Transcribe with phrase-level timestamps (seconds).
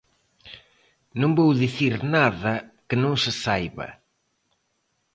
[1.21, 2.53] Non vou dicir nada
[2.87, 3.87] que non se saiba.